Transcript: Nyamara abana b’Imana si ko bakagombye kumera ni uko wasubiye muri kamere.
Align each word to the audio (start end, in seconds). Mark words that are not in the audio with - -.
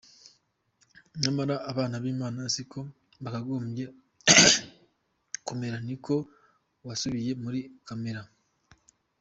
Nyamara 1.21 1.55
abana 1.71 1.95
b’Imana 2.03 2.39
si 2.53 2.63
ko 2.71 2.79
bakagombye 3.23 3.83
kumera 5.45 5.77
ni 5.85 5.93
uko 5.97 6.13
wasubiye 6.87 7.31
muri 7.43 7.59
kamere. 7.87 8.21